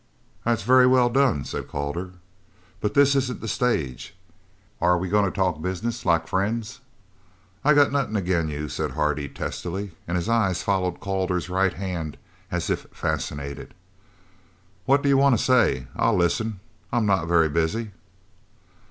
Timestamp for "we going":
4.97-5.25